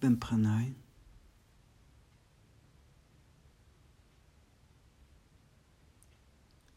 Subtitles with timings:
[0.00, 0.74] ben Pranay.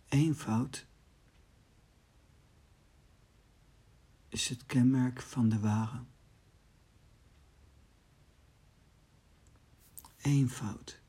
[0.07, 0.85] Eenvoud
[4.29, 6.03] is het kenmerk van de ware.
[10.21, 11.01] Eenvoud.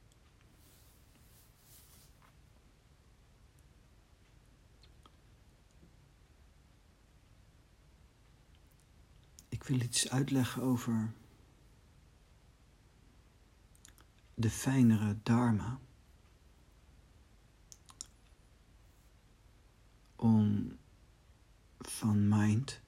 [9.48, 11.12] Ik wil iets uitleggen over
[14.34, 15.80] de fijnere dharma.
[20.16, 20.76] Om
[21.78, 22.80] van mind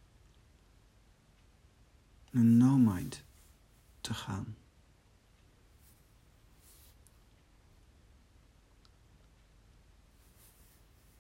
[2.30, 3.24] naar no-mind
[4.00, 4.56] te gaan.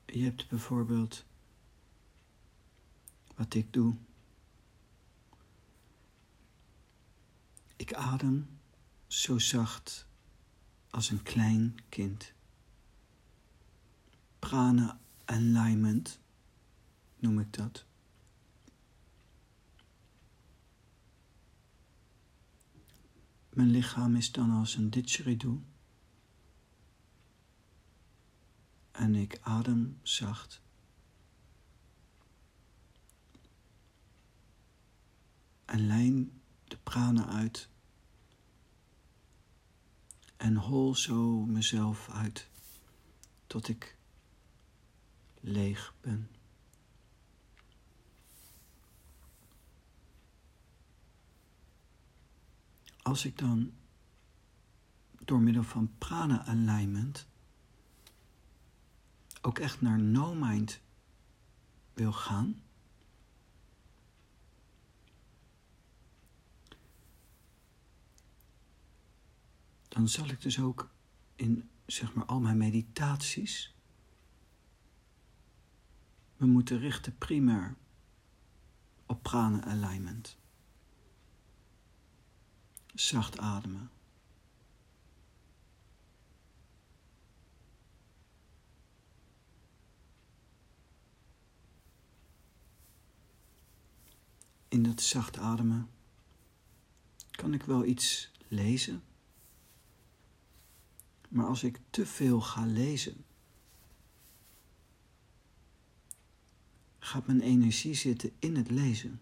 [0.06, 1.24] Je hebt bijvoorbeeld
[3.34, 3.96] wat ik doe.
[7.76, 8.58] Ik adem
[9.06, 10.05] zo zacht
[10.96, 12.32] als een klein kind.
[14.38, 16.20] Prana alignment
[17.16, 17.84] noem ik dat.
[23.48, 25.62] Mijn lichaam is dan als een didgeridoo.
[28.90, 30.62] En ik adem zacht.
[35.64, 37.68] En lijn de prana uit.
[40.46, 42.48] En hol zo mezelf uit
[43.46, 43.96] tot ik
[45.40, 46.30] leeg ben.
[53.02, 53.72] Als ik dan
[55.24, 57.26] door middel van prana alignment
[59.42, 60.80] ook echt naar no mind
[61.94, 62.62] wil gaan,
[69.96, 70.90] dan zal ik dus ook
[71.36, 73.74] in zeg maar al mijn meditaties
[76.36, 77.76] me moeten richten primair
[79.06, 80.36] op prana alignment.
[82.94, 83.90] Zacht ademen.
[94.68, 95.90] In dat zacht ademen
[97.30, 99.02] kan ik wel iets lezen.
[101.28, 103.24] Maar als ik te veel ga lezen,
[106.98, 109.20] gaat mijn energie zitten in het lezen.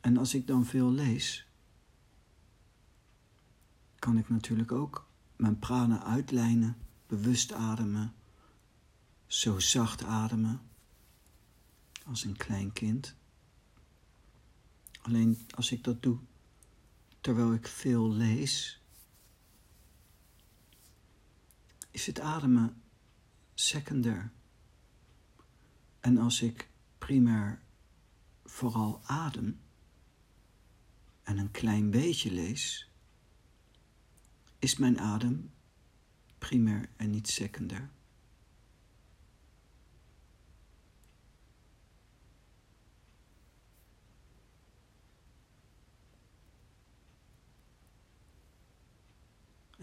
[0.00, 1.46] En als ik dan veel lees,
[3.98, 8.14] kan ik natuurlijk ook mijn prana uitlijnen, bewust ademen,
[9.26, 10.60] zo zacht ademen
[12.04, 13.14] als een klein kind.
[15.02, 16.18] Alleen als ik dat doe
[17.26, 18.82] terwijl ik veel lees,
[21.90, 22.82] is het ademen
[23.54, 24.32] secundair.
[26.00, 27.62] En als ik primair
[28.44, 29.60] vooral adem
[31.22, 32.90] en een klein beetje lees,
[34.58, 35.52] is mijn adem
[36.38, 37.90] primair en niet secundair.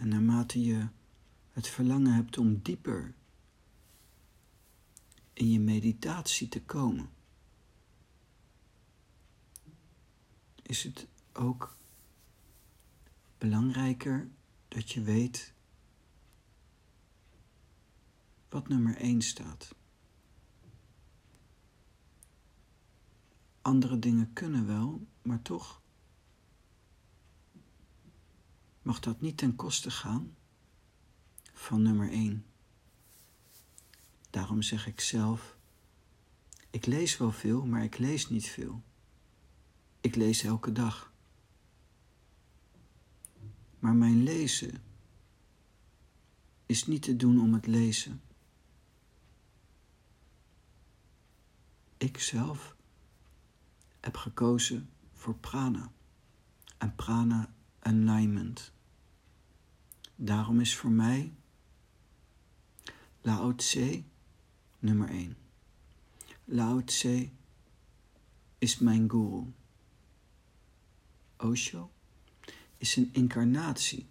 [0.04, 0.10] En
[0.44, 0.88] naarmate je
[1.50, 3.14] het verlangen hebt om dieper
[5.34, 7.10] in je meditatie te komen,
[10.62, 11.78] is het ook
[13.38, 14.30] belangrijker
[14.68, 15.54] dat je weet
[18.50, 19.76] wat nummer 1 staat.
[23.62, 25.83] Andere dingen kunnen wel, maar toch
[28.84, 30.36] mag dat niet ten koste gaan
[31.54, 32.46] van nummer 1.
[34.30, 35.58] Daarom zeg ik zelf,
[36.70, 38.84] ik lees wel veel, maar ik lees niet veel.
[40.02, 41.14] Ik lees elke dag.
[43.80, 44.84] Maar mijn lezen
[46.66, 48.22] is niet te doen om het lezen.
[51.98, 52.76] Ik zelf
[54.00, 55.92] heb gekozen voor prana
[56.78, 57.53] en prana
[57.84, 58.72] alignment.
[60.16, 61.34] Daarom is voor mij
[63.22, 64.04] Lao Tse
[64.80, 65.38] nummer 1.
[66.46, 67.30] Lao Tse
[68.58, 69.54] is mijn guru.
[71.38, 71.92] Osho
[72.78, 74.08] is een incarnatie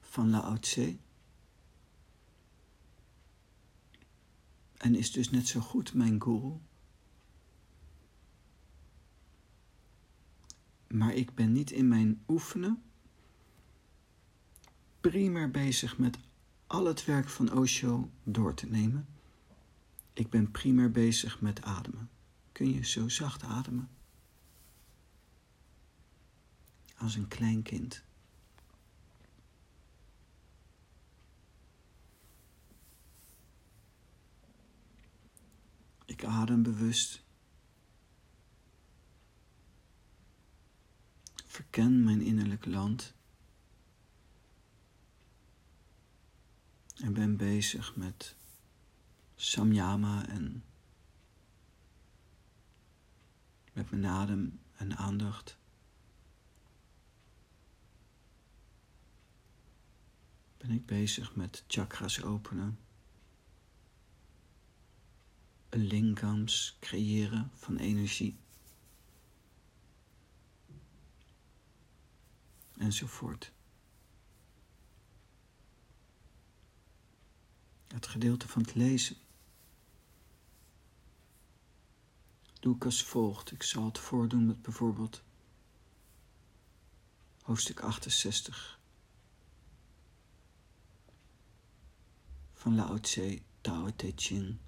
[0.00, 0.96] van Lao Tse
[4.76, 6.58] en is dus net zo goed mijn guru
[10.88, 12.82] Maar ik ben niet in mijn oefenen
[15.00, 16.18] primair bezig met
[16.66, 19.08] al het werk van Osho door te nemen.
[20.12, 22.10] Ik ben primair bezig met ademen.
[22.52, 23.88] Kun je zo zacht ademen?
[26.96, 28.02] Als een klein kind.
[36.04, 37.26] Ik adem bewust.
[41.58, 43.14] Verken mijn innerlijk land.
[46.96, 48.36] En ben bezig met
[49.36, 50.64] samyama en
[53.72, 55.58] met mijn adem en aandacht.
[60.56, 62.78] Ben ik bezig met chakras openen.
[65.68, 68.38] Een lingams creëren van energie.
[72.78, 73.52] Enzovoort.
[77.86, 79.16] Het gedeelte van het lezen
[82.60, 83.52] doe ik als volgt.
[83.52, 85.22] Ik zal het voordoen met bijvoorbeeld
[87.42, 88.80] hoofdstuk 68
[92.52, 94.58] van Lao Tse Tao Te Ching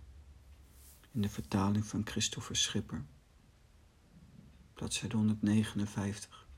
[1.11, 3.05] in de vertaling van Christopher Schipper,
[4.75, 6.49] bladzijde 159.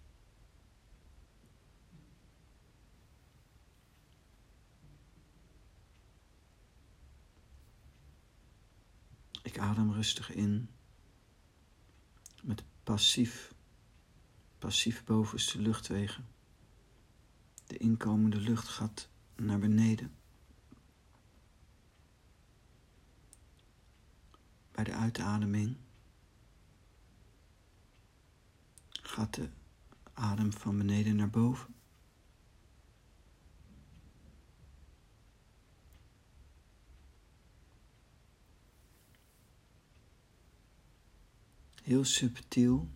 [9.63, 10.71] Adem rustig in
[12.43, 13.55] met passief,
[14.59, 16.27] passief bovenste luchtwegen.
[17.67, 20.15] De inkomende lucht gaat naar beneden.
[24.71, 25.77] Bij de uitademing
[28.89, 29.49] gaat de
[30.13, 31.75] adem van beneden naar boven.
[41.83, 42.91] Heel subtiel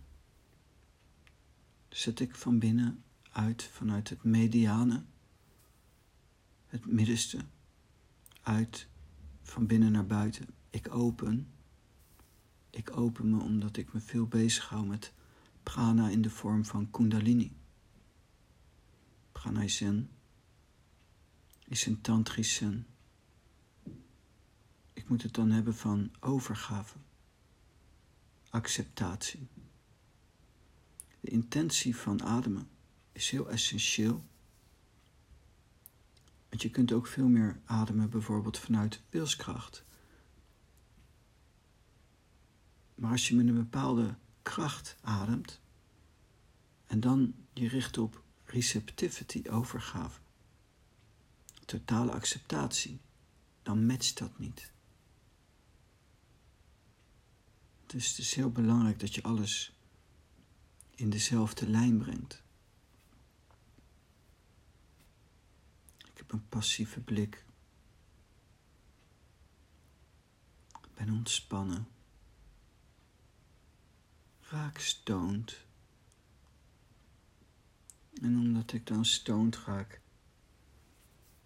[1.89, 5.03] zet ik van binnen uit vanuit het mediane,
[6.65, 7.45] het middenste,
[8.41, 8.87] uit
[9.41, 10.47] van binnen naar buiten.
[10.69, 11.51] Ik open.
[12.69, 15.13] Ik open me omdat ik me veel bezig hou met
[15.63, 17.55] prana in de vorm van kundalini.
[19.31, 20.09] Pranaysen
[21.65, 22.87] is een tantrisch zen.
[24.93, 26.97] Ik moet het dan hebben van overgave
[28.49, 29.47] acceptatie.
[31.19, 32.69] De intentie van ademen
[33.11, 34.25] is heel essentieel.
[36.49, 39.83] Want je kunt ook veel meer ademen, bijvoorbeeld vanuit wilskracht.
[42.95, 45.59] Maar als je met een bepaalde kracht ademt
[46.85, 50.19] en dan je richt op receptivity, overgave,
[51.65, 52.99] totale acceptatie,
[53.63, 54.71] dan matcht dat niet.
[57.87, 59.71] Dus het is heel belangrijk dat je alles
[60.95, 62.43] in dezelfde lijn brengt.
[65.97, 67.45] Ik heb een passieve blik.
[70.67, 71.87] Ik ben ontspannen.
[74.41, 75.65] Raak stoned.
[78.21, 80.01] En omdat ik dan stoned raak,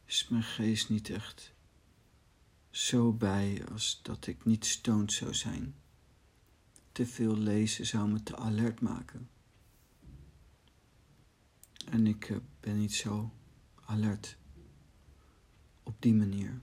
[0.06, 1.54] is mijn geest niet echt
[2.70, 5.81] zo bij als dat ik niet stoned zou zijn.
[7.02, 9.30] Te veel lezen zou me te alert maken.
[11.90, 13.34] En ik eh, ben niet zo
[13.86, 14.38] alert
[15.84, 16.62] op die manier.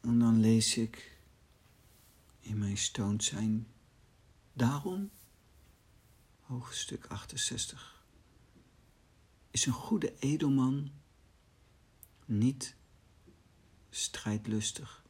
[0.00, 1.18] En dan lees ik
[2.40, 3.66] in mijn stoned zijn.
[4.52, 5.10] Daarom,
[6.40, 8.04] hoofdstuk 68,
[9.50, 10.90] is een goede edelman
[12.24, 12.76] niet
[13.90, 15.01] strijdlustig.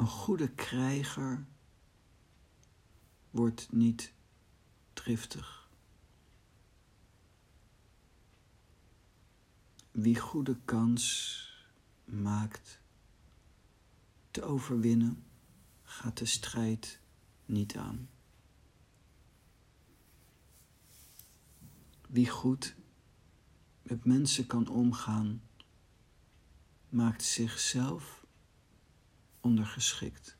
[0.00, 1.46] Een goede krijger
[3.30, 4.12] wordt niet
[4.92, 5.70] driftig.
[9.90, 11.46] Wie goede kans
[12.04, 12.80] maakt
[14.30, 15.24] te overwinnen,
[15.82, 17.00] gaat de strijd
[17.46, 18.08] niet aan.
[22.08, 22.74] Wie goed
[23.82, 25.42] met mensen kan omgaan,
[26.88, 28.19] maakt zichzelf
[29.40, 30.36] ondergeschikt.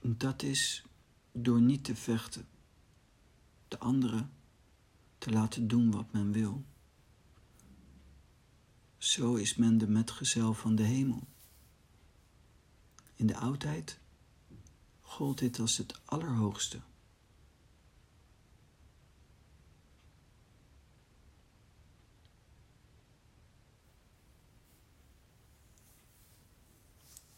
[0.00, 0.84] Dat is
[1.32, 2.48] door niet te vechten,
[3.68, 4.30] de anderen
[5.18, 6.64] te laten doen wat men wil.
[8.98, 11.26] Zo is men de metgezel van de hemel.
[13.14, 13.98] In de oudheid
[15.00, 16.80] gold dit als het allerhoogste.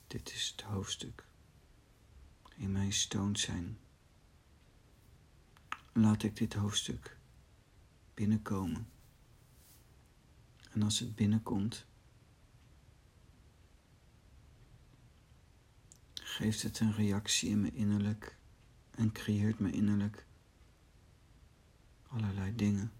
[0.08, 1.26] Dit is het hoofdstuk
[2.56, 3.78] in mijn stoned zijn.
[5.92, 7.18] Laat ik dit hoofdstuk
[8.14, 8.88] binnenkomen.
[10.70, 11.86] En als het binnenkomt,
[16.14, 18.38] geeft het een reactie in me innerlijk
[18.90, 20.26] en creëert me innerlijk
[22.06, 22.92] allerlei dingen.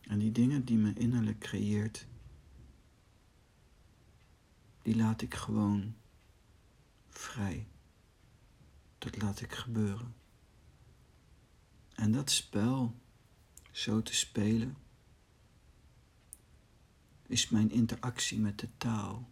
[0.00, 2.06] En die dingen die me innerlijk creëert,
[4.88, 5.94] die laat ik gewoon
[7.08, 7.66] vrij.
[8.98, 10.14] Dat laat ik gebeuren.
[11.94, 12.94] En dat spel,
[13.70, 14.76] zo te spelen,
[17.26, 19.28] is mijn interactie met de taal.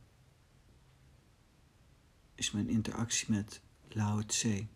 [2.35, 4.67] Is mijn interactie met Lao Tse.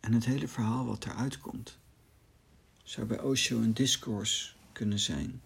[0.00, 1.78] En het hele verhaal wat eruit komt,
[2.82, 5.42] zou bij Osho een discours kunnen zijn.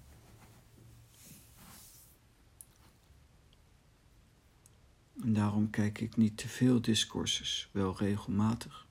[5.22, 8.86] En daarom kijk ik niet te veel discourses, wel regelmatig,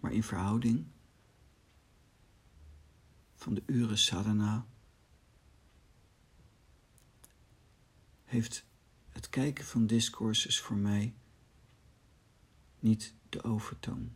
[0.00, 0.86] maar in verhouding
[3.34, 4.66] van de uren sadhana
[8.24, 8.64] heeft
[9.08, 11.14] het kijken van discourses voor mij
[12.78, 14.12] niet de overtoon.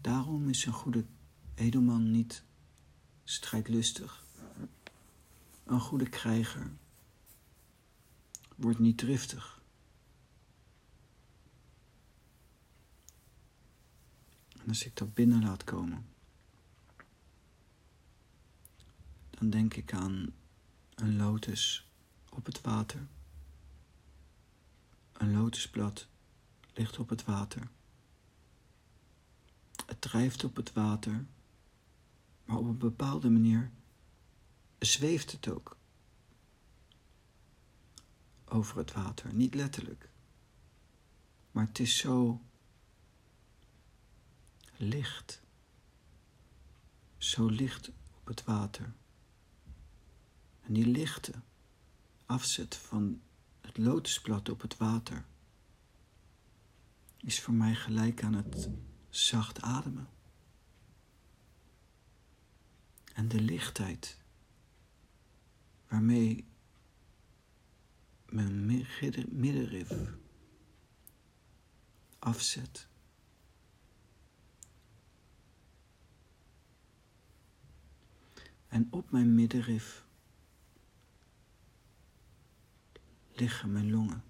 [0.00, 1.04] Daarom is een goede
[1.54, 2.44] edelman niet
[3.24, 4.24] strijdlustig.
[5.64, 6.70] Een goede krijger
[8.56, 9.60] wordt niet driftig.
[14.58, 16.06] En als ik dat binnen laat komen,
[19.30, 20.34] dan denk ik aan
[20.94, 21.86] een lotus
[22.28, 23.06] op het water.
[25.12, 26.06] Een lotusblad
[26.74, 27.68] ligt op het water.
[29.86, 31.26] Het drijft op het water
[32.62, 33.70] op een bepaalde manier
[34.78, 35.76] zweeft het ook
[38.44, 39.34] over het water.
[39.34, 40.08] Niet letterlijk,
[41.50, 42.42] maar het is zo
[44.76, 45.42] licht,
[47.16, 48.92] zo licht op het water.
[50.60, 51.32] En die lichte
[52.26, 53.20] afzet van
[53.60, 55.24] het lotusblad op het water
[57.16, 58.70] is voor mij gelijk aan het
[59.08, 60.08] zacht ademen
[63.14, 64.20] en de lichtheid
[65.88, 66.46] waarmee
[68.26, 68.66] mijn
[69.28, 70.14] middenrif
[72.18, 72.88] afzet.
[78.68, 80.06] En op mijn middenrif
[83.32, 84.24] liggen mijn longen.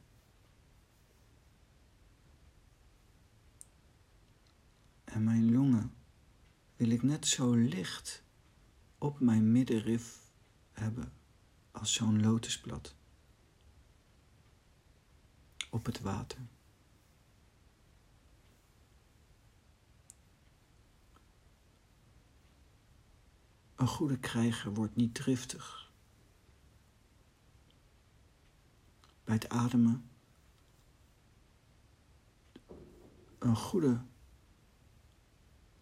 [5.05, 5.95] En mijn longen
[6.77, 8.25] wil ik net zo licht
[9.02, 10.30] op mijn middenrif
[10.73, 11.12] hebben
[11.71, 12.94] als zo'n lotusblad
[15.71, 16.38] op het water.
[23.75, 25.92] Een goede krijger wordt niet driftig.
[29.25, 30.11] Bij het ademen.
[33.38, 34.04] Een goede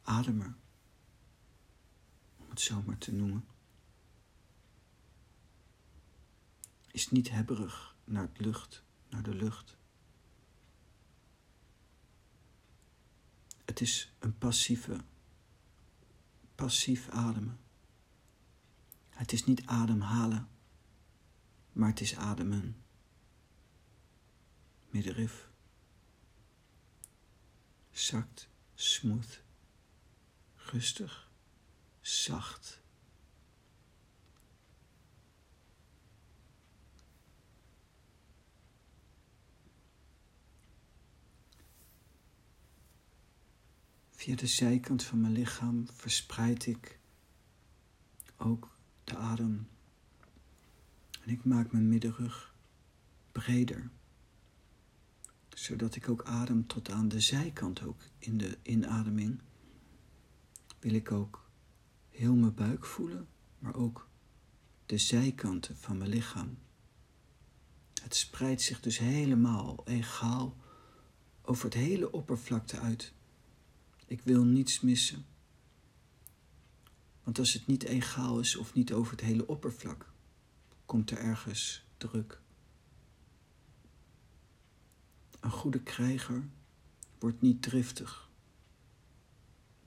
[0.02, 0.59] ademer
[2.68, 3.44] het te noemen,
[6.90, 9.76] is niet hebberig naar het lucht, naar de lucht.
[13.64, 15.00] Het is een passieve,
[16.54, 17.60] passief ademen.
[19.08, 20.48] Het is niet ademhalen,
[21.72, 22.82] maar het is ademen.
[24.88, 25.48] Middenrif.
[27.90, 29.42] Zacht, smooth,
[30.56, 31.29] rustig
[32.00, 32.80] zacht.
[44.10, 46.98] Via de zijkant van mijn lichaam verspreid ik
[48.36, 49.68] ook de adem.
[51.22, 52.54] En ik maak mijn middenrug
[53.32, 53.90] breder.
[55.48, 59.40] Zodat ik ook adem tot aan de zijkant ook in de inademing.
[60.78, 61.49] Wil ik ook
[62.10, 64.08] heel mijn buik voelen, maar ook
[64.86, 66.58] de zijkanten van mijn lichaam.
[68.02, 70.56] Het spreidt zich dus helemaal egaal
[71.42, 73.12] over het hele oppervlakte uit.
[74.06, 75.26] Ik wil niets missen.
[77.22, 80.12] Want als het niet egaal is of niet over het hele oppervlak,
[80.86, 82.40] komt er ergens druk.
[85.40, 86.48] Een goede krijger
[87.18, 88.28] wordt niet driftig.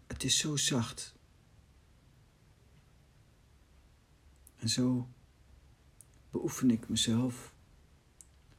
[0.07, 1.12] Het is zo zacht.
[4.63, 5.09] En zo
[6.31, 7.53] beoefen ik mezelf.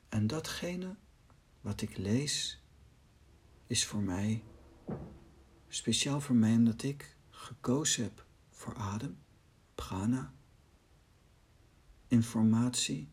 [0.09, 0.97] En datgene
[1.61, 2.63] wat ik lees
[3.67, 4.45] is voor mij,
[5.69, 9.19] speciaal voor mij omdat ik gekozen heb voor adem,
[9.75, 10.35] prana,
[12.07, 13.09] informatie,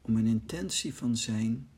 [0.00, 1.68] om een intentie van zijn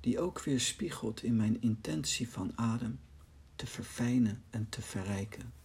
[0.00, 3.00] die ook weer spiegelt in mijn intentie van adem
[3.54, 5.59] te verfijnen en te verrijken.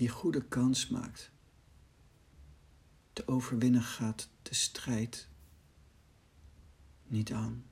[0.00, 1.30] Wie goede kans maakt,
[3.12, 5.28] te overwinnen gaat de strijd
[7.06, 7.64] niet aan.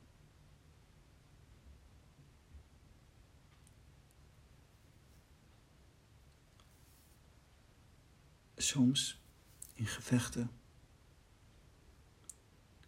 [8.56, 9.20] Soms
[9.74, 10.50] in gevechten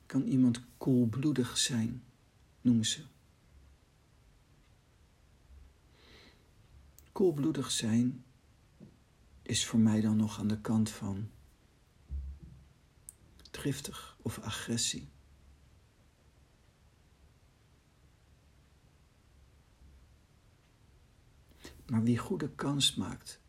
[0.07, 2.05] kan iemand koelbloedig zijn,
[2.61, 3.05] noemen ze.
[7.13, 8.25] Koelbloedig zijn
[9.51, 11.31] is voor mij dan nog aan de kant van
[13.51, 15.09] driftig of agressie.
[21.87, 23.41] Maar wie goede kans maakt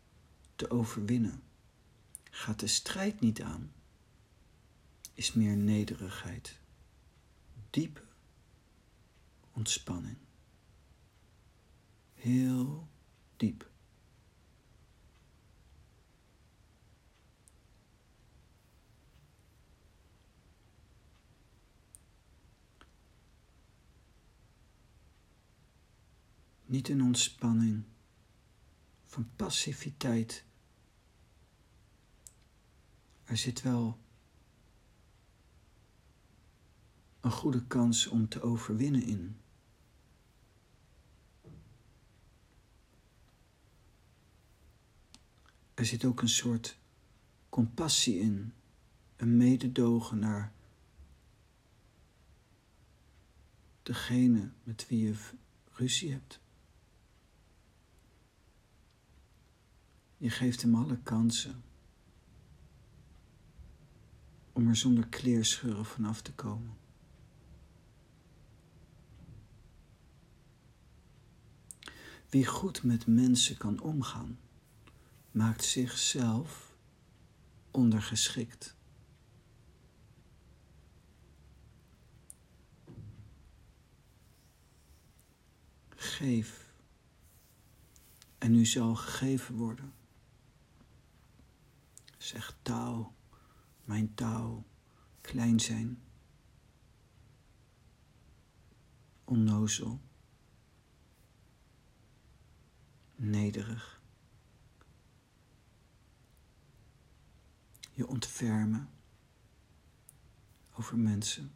[0.56, 1.44] te overwinnen,
[2.24, 3.74] gaat de strijd niet aan,
[5.14, 6.60] is meer nederigheid,
[7.70, 8.04] diepe
[9.52, 10.18] ontspanning.
[12.14, 12.88] Heel
[13.38, 13.71] diep.
[26.72, 27.84] Niet een ontspanning
[29.06, 30.44] van passiviteit.
[33.24, 34.00] Er zit wel
[37.20, 39.38] een goede kans om te overwinnen in.
[45.74, 46.78] Er zit ook een soort
[47.50, 48.54] compassie in,
[49.16, 50.54] een mededogen naar
[53.84, 55.16] degene met wie je
[55.72, 56.41] ruzie hebt.
[60.22, 61.64] Je geeft hem alle kansen
[64.54, 66.78] om er zonder kleerscheuren vanaf te komen.
[72.30, 74.40] Wie goed met mensen kan omgaan,
[75.32, 76.76] maakt zichzelf
[77.72, 78.76] ondergeschikt.
[85.90, 86.74] Geef
[88.38, 90.00] en u zal gegeven worden.
[92.22, 93.16] Zeg touw,
[93.84, 94.66] mijn touw,
[95.22, 96.04] klein zijn,
[99.24, 100.02] onnozel,
[103.16, 104.02] nederig.
[107.92, 108.90] Je ontfermen
[110.72, 111.56] over mensen,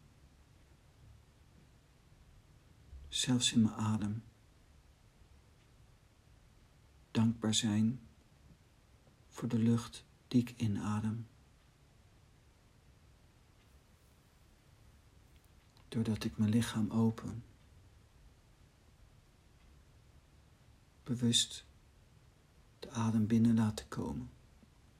[3.08, 4.24] zelfs in mijn adem.
[7.10, 8.08] Dankbaar zijn
[9.28, 10.04] voor de lucht
[10.44, 11.26] inadem.
[15.88, 17.44] Doordat ik mijn lichaam open.
[21.02, 21.66] Bewust
[22.78, 24.30] de adem binnen laten komen.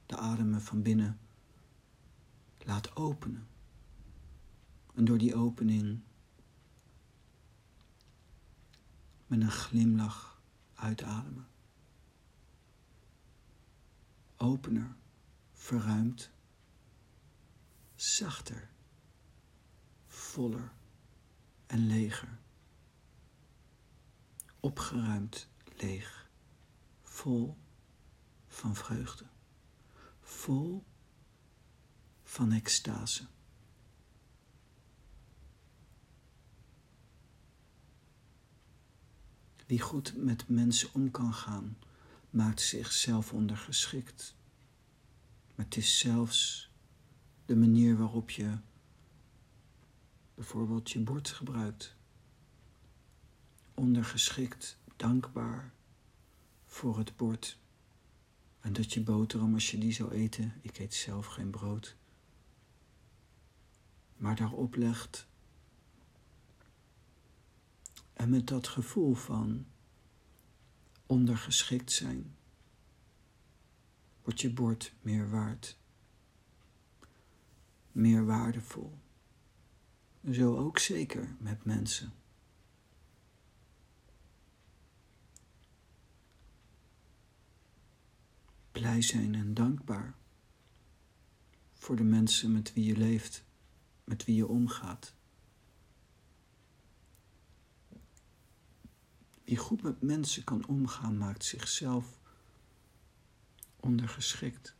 [0.05, 1.19] De ademen van binnen
[2.65, 3.47] laat openen.
[4.93, 6.01] En door die opening
[9.27, 10.41] met een glimlach
[10.73, 11.47] uitademen.
[14.37, 14.96] Opener
[15.67, 16.29] verruimd,
[17.95, 18.69] zachter,
[20.05, 20.71] voller.
[21.65, 22.39] En leger.
[24.59, 26.29] Opgeruimd, leeg,
[27.01, 27.57] vol
[28.47, 29.25] van vreugde,
[30.21, 30.83] vol
[32.23, 33.27] van extase.
[39.65, 41.77] Wie goed met mensen om kan gaan,
[42.29, 44.36] maakt zichzelf ondergeschikt
[45.57, 46.69] maar het is zelfs
[47.45, 48.57] de manier waarop je
[50.35, 51.95] bijvoorbeeld je bord gebruikt.
[53.73, 55.73] Ondergeschikt, dankbaar
[56.65, 57.59] voor het bord.
[58.59, 61.95] En dat je boterham, als je die zou eten, ik eet zelf geen brood,
[64.17, 65.27] maar daarop legt.
[68.13, 69.65] En met dat gevoel van
[71.05, 72.36] ondergeschikt zijn,
[74.27, 75.77] wordt je bord meer waard,
[77.91, 78.97] meer waardevol.
[80.31, 82.13] Zo ook zeker met mensen.
[88.71, 90.15] Blij zijn en dankbaar
[91.73, 93.43] voor de mensen met wie je leeft,
[94.03, 95.13] met wie je omgaat.
[99.43, 102.16] Wie goed met mensen kan omgaan, maakt zichzelf
[103.79, 104.75] ondergeschikt.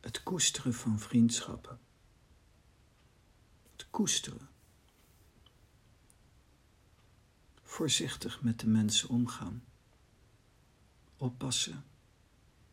[0.00, 1.78] Het koesteren van vriendschappen.
[3.72, 4.48] Het koesteren.
[7.62, 9.64] Voorzichtig met de mensen omgaan.
[11.16, 11.84] Oppassen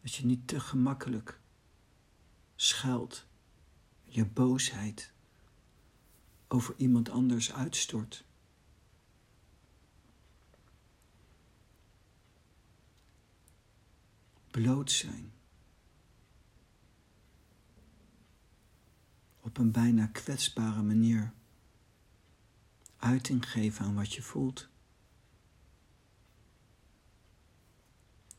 [0.02, 1.40] dat je niet te gemakkelijk
[2.56, 3.26] schuilt,
[4.04, 5.14] je boosheid
[6.48, 8.26] over iemand anders uitstort.
[14.52, 15.32] Bloot zijn.
[19.40, 21.34] Op een bijna kwetsbare manier
[22.98, 24.70] uiting geven aan wat je voelt.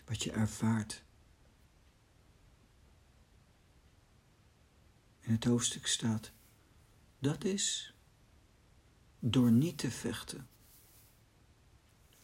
[0.05, 1.05] Wat je ervaart.
[5.22, 6.33] in het hoofdstuk staat,
[7.18, 7.94] dat is
[9.18, 10.48] door niet te vechten,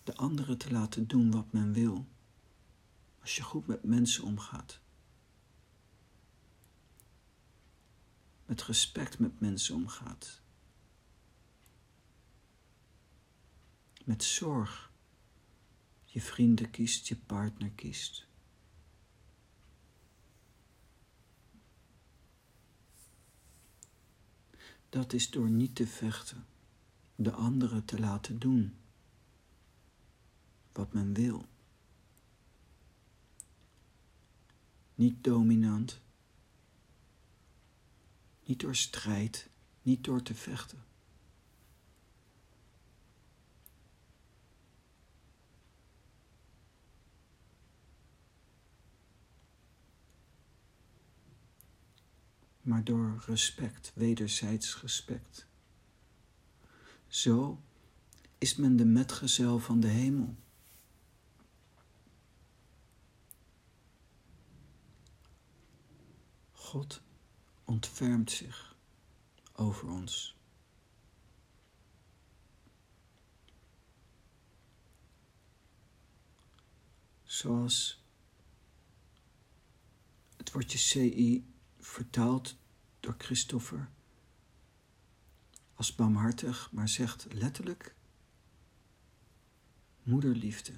[0.05, 2.07] de anderen te laten doen wat men wil,
[3.29, 4.81] als je goed met mensen omgaat,
[8.47, 10.41] met respect met mensen omgaat,
[14.05, 14.93] met zorg
[16.05, 18.27] je vrienden kiest, je partner kiest.
[24.89, 26.47] Dat is door niet te vechten,
[27.15, 28.77] de anderen te laten doen
[30.73, 31.49] wat men wil.
[34.99, 36.01] Niet dominant,
[38.45, 39.49] niet door strijd,
[39.83, 40.87] niet door te vechten.
[52.69, 55.47] maar door respect, wederzijds respect.
[57.07, 57.63] Zo
[58.39, 60.37] is men de metgezel van de hemel.
[66.69, 67.01] God
[67.65, 68.77] ontfermt zich
[69.53, 70.37] over ons.
[77.23, 78.05] Zoals
[80.37, 81.47] het woordje CI
[81.79, 82.57] vertaald
[83.01, 83.91] door Christopher
[85.75, 87.95] als barmhartig, maar zegt letterlijk
[90.03, 90.73] moederliefde.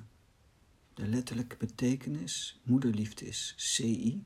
[0.94, 4.24] De letterlijke betekenis moederliefde is CI.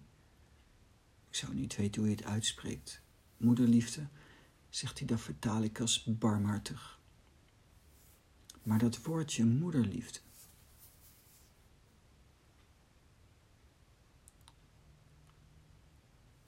[1.34, 3.00] Ik zou niet weten hoe je het uitspreekt.
[3.36, 4.06] Moederliefde,
[4.68, 7.00] zegt hij, dat vertaal ik als barmhartig.
[8.62, 10.18] Maar dat woordje moederliefde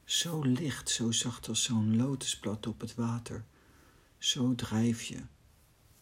[0.05, 3.45] Zo licht, zo zacht als zo'n lotusblad op het water.
[4.19, 5.23] Zo drijf je,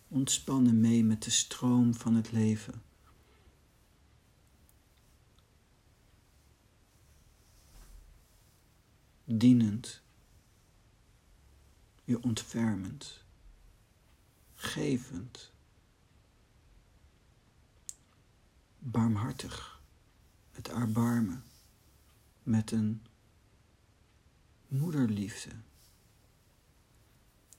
[0.08, 2.82] ontspannen mee met de stroom van het leven.
[9.26, 10.02] Dienend,
[12.04, 13.24] je ontfermend,
[14.54, 15.52] gevend,
[18.78, 19.82] barmhartig,
[20.50, 21.44] het erbarmen.
[22.42, 23.02] Met een
[24.68, 25.50] moederliefde,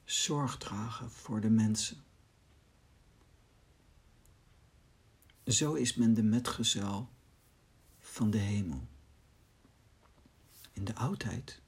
[0.03, 2.03] zorg dragen voor de mensen.
[5.45, 7.09] Zo is men de metgezel
[7.99, 8.87] van de hemel.
[10.75, 11.61] In de oudheid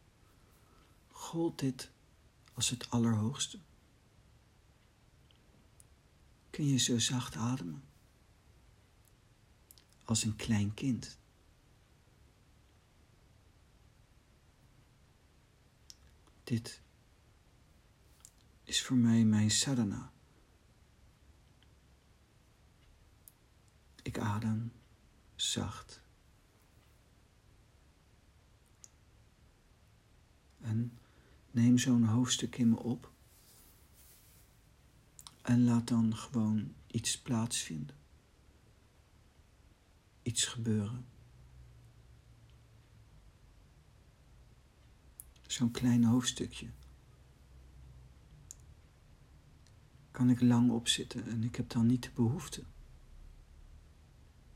[1.12, 1.90] gold dit
[2.54, 3.60] als het allerhoogste.
[6.50, 7.84] Kun je zo zacht ademen
[10.04, 11.18] als een klein kind.
[16.44, 16.82] Dit
[18.64, 20.12] is voor mij mijn sadhana.
[24.02, 24.72] Ik adem
[25.36, 26.02] zacht.
[30.68, 30.98] En
[31.52, 33.12] neem zo'n hoofdstuk in me op.
[35.42, 37.96] En laat dan gewoon iets plaatsvinden.
[40.22, 41.06] Iets gebeuren.
[45.58, 46.70] zo'n klein hoofdstukje,
[50.12, 52.64] kan ik lang opzitten en ik heb dan niet de behoefte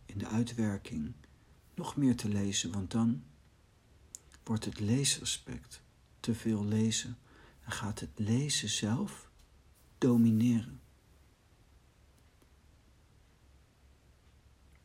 [0.05, 1.13] in de uitwerking
[1.75, 3.23] nog meer te lezen, want dan
[4.43, 5.80] wordt het leesaspect
[6.21, 7.17] te veel lezen
[7.63, 9.29] en gaat het lezen zelf
[9.97, 10.81] domineren.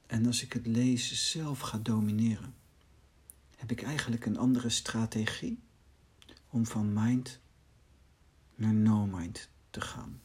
[0.07, 2.55] En als ik het lezen zelf ga domineren,
[3.57, 5.59] heb ik eigenlijk een andere strategie
[6.49, 7.41] om van mind
[8.55, 10.21] naar no mind te gaan.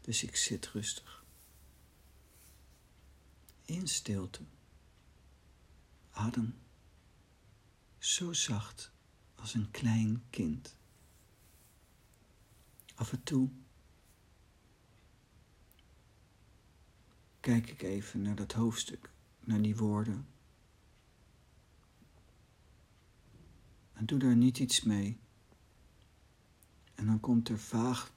[0.00, 1.24] Dus ik zit rustig.
[3.64, 4.40] In stilte.
[6.10, 6.61] Adem.
[8.02, 8.92] Zo zacht
[9.34, 10.76] als een klein kind.
[12.94, 13.50] Af en toe
[17.40, 19.10] kijk ik even naar dat hoofdstuk,
[19.40, 20.26] naar die woorden.
[23.92, 25.18] En doe daar niet iets mee.
[26.94, 28.12] En dan komt er vaag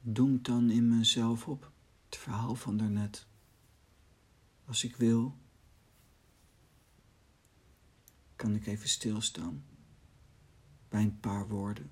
[0.00, 1.72] doemt dan in mezelf op,
[2.04, 3.26] het verhaal van daarnet.
[4.64, 5.40] Als ik wil,
[8.42, 9.64] kan ik even stilstaan
[10.88, 11.90] bij een paar woorden.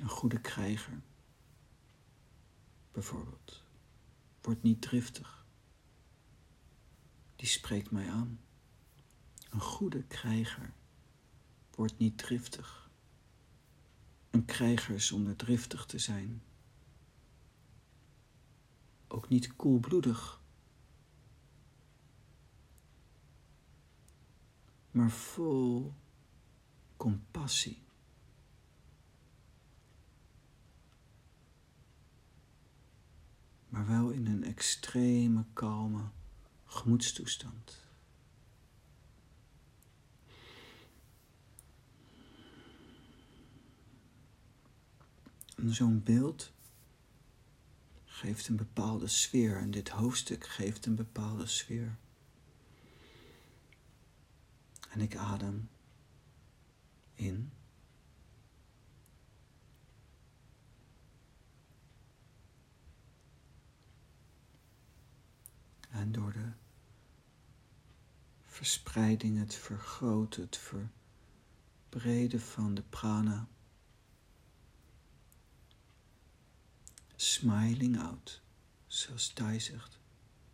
[0.00, 1.02] Een goede krijger,
[2.92, 3.62] bijvoorbeeld,
[4.40, 5.46] wordt niet driftig.
[7.36, 8.40] Die spreekt mij aan.
[9.50, 10.72] Een goede krijger
[11.70, 12.90] wordt niet driftig.
[14.30, 16.42] Een krijger zonder driftig te zijn.
[19.08, 20.40] Ook niet koelbloedig.
[24.94, 25.94] Maar vol
[26.96, 27.82] compassie.
[33.68, 36.02] Maar wel in een extreme kalme
[36.64, 37.82] gemoedstoestand.
[45.56, 46.52] zo'n beeld
[48.04, 51.96] geeft een bepaalde sfeer en dit hoofdstuk geeft een bepaalde sfeer.
[54.94, 55.68] En ik adem
[57.14, 57.52] in.
[65.90, 66.52] En door de
[68.40, 70.56] verspreiding, het vergroten, het
[71.88, 73.48] verbreden van de prana
[77.16, 78.42] smiling out.
[78.86, 79.98] Zoals Thai zegt,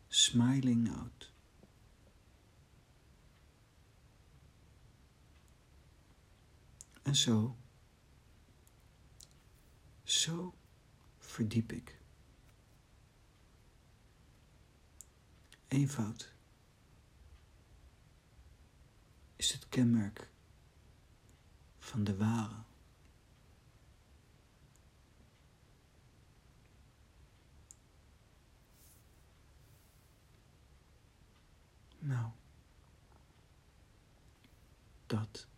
[0.09, 1.30] smiling out.
[7.03, 7.57] En zo,
[10.03, 10.55] zo
[11.19, 11.99] verdiep ik.
[15.69, 16.35] Eenvoud
[19.37, 20.29] is het kenmerk
[21.79, 22.63] van de ware.
[31.99, 32.31] Nou,
[35.07, 35.50] dat